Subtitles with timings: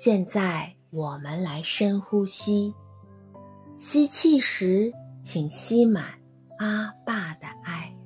[0.00, 2.72] 现在我们来深呼吸，
[3.76, 4.92] 吸气时，
[5.24, 6.20] 请吸满
[6.56, 7.96] 阿爸的爱，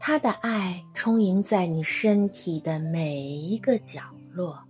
[0.00, 4.00] 他的爱充盈在你身体的每一个角
[4.32, 4.64] 落。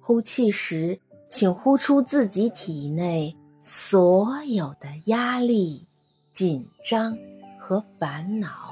[0.00, 0.98] 呼气时，
[1.28, 5.86] 请呼出自己体内所有的压力、
[6.32, 7.18] 紧张
[7.60, 8.67] 和烦恼。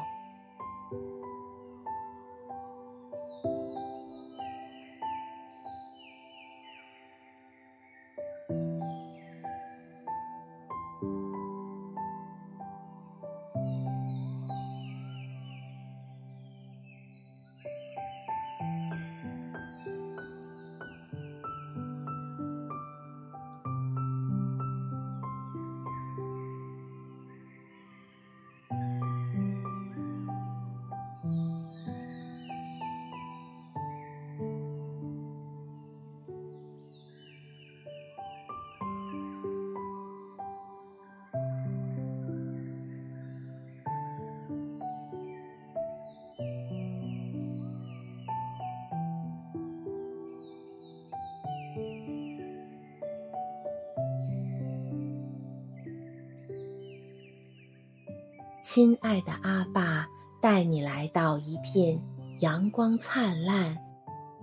[58.69, 60.09] 亲爱的阿爸，
[60.41, 62.03] 带你来到一片
[62.41, 63.79] 阳光灿烂、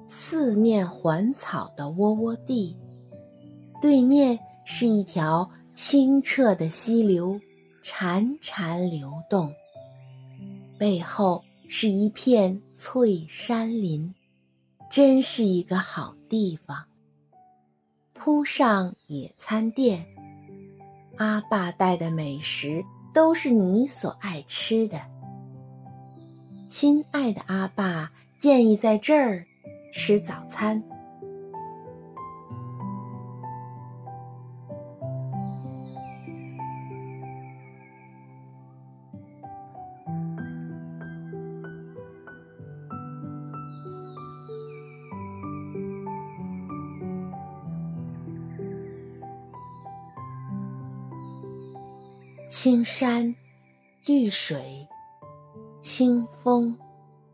[0.05, 2.77] 四面环草的窝窝地，
[3.81, 7.41] 对面是一条清澈的溪流，
[7.83, 9.49] 潺潺流动；
[10.77, 14.13] 背后是一片翠山林，
[14.89, 16.85] 真是一个好地方。
[18.13, 20.05] 铺上野餐垫，
[21.17, 22.85] 阿爸带的美食。
[23.13, 24.99] 都是你所爱吃的，
[26.67, 29.45] 亲爱的阿爸，建议在这儿
[29.91, 30.83] 吃早餐。
[52.55, 53.33] 青山
[54.05, 54.87] 绿水，
[55.81, 56.77] 清风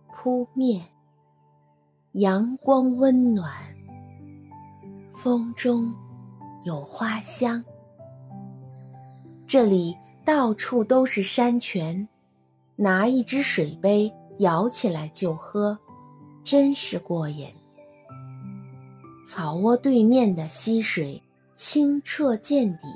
[0.07, 0.85] 扑面，
[2.13, 3.51] 阳光温暖，
[5.11, 5.93] 风中
[6.63, 7.65] 有花香。
[9.45, 12.07] 这里到处都是山泉，
[12.77, 15.77] 拿一只水杯舀起来就喝，
[16.45, 17.49] 真是过瘾。
[19.27, 21.21] 草窝对面的溪水
[21.57, 22.87] 清澈见底。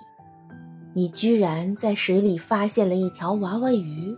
[0.95, 4.15] 你居然在水里发现了一条娃娃鱼。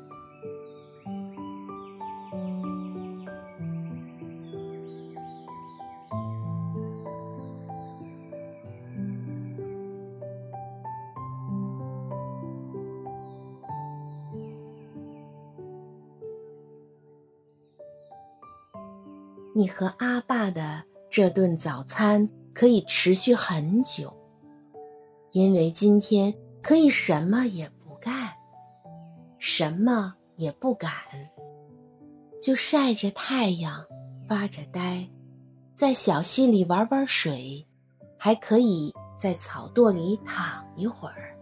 [19.58, 24.14] 你和阿爸的这顿早餐可以持续很久
[25.32, 26.36] 因为今天
[26.68, 28.34] 可以什么也不干，
[29.38, 30.92] 什么也不敢，
[32.42, 33.86] 就晒着太阳，
[34.28, 35.08] 发着呆，
[35.76, 37.68] 在小溪里玩玩水，
[38.18, 41.35] 还可以在草垛里躺一会儿。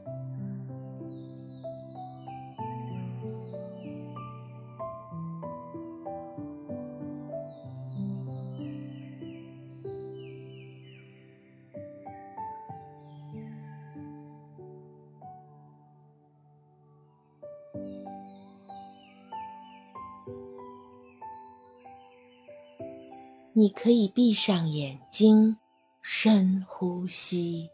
[23.55, 25.57] 你可以闭上眼睛，
[26.01, 27.69] 深呼吸，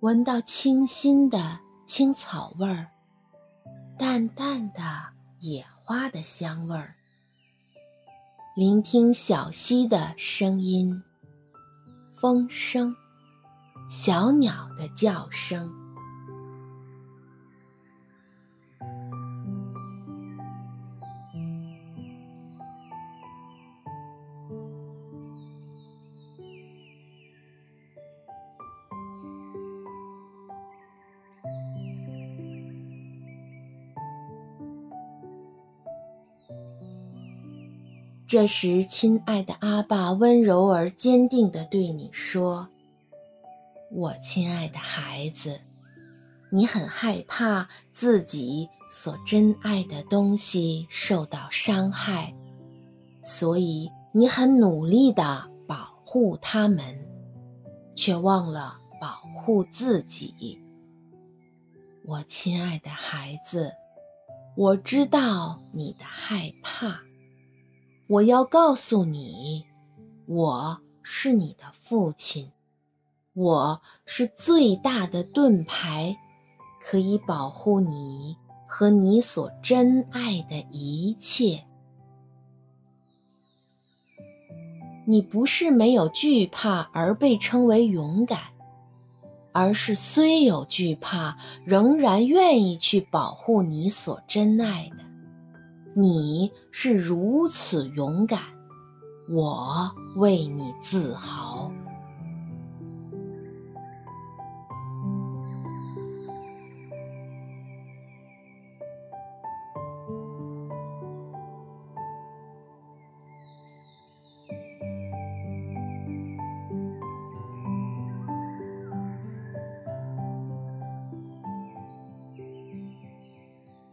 [0.00, 2.90] 闻到清新的青草味儿，
[3.96, 4.82] 淡淡的
[5.40, 6.94] 野花的香味儿，
[8.54, 11.02] 聆听小溪的声音，
[12.20, 12.94] 风声，
[13.88, 15.77] 小鸟的叫声。
[38.28, 42.68] 这时，亲爱的阿爸温柔而坚定地对你说
[43.90, 45.62] ：“我亲爱的孩子，
[46.52, 52.34] 你很害怕自己所珍爱的东西受到伤害，
[53.22, 56.98] 所以你很努力地保护它们，
[57.94, 60.60] 却忘了保护自己。
[62.04, 63.72] 我亲爱的孩子，
[64.54, 67.00] 我知道你的害怕。”
[68.08, 69.66] 我要告诉你，
[70.24, 72.50] 我是你的父亲，
[73.34, 76.16] 我是最大的盾牌，
[76.80, 81.64] 可以保护你和你所珍爱的一切。
[85.04, 88.40] 你不是没有惧怕而被称为勇敢，
[89.52, 95.07] 而是虽有惧怕，仍然愿意去保护你所珍爱的。
[95.94, 98.40] 你是如此勇敢，
[99.28, 101.72] 我为你自豪。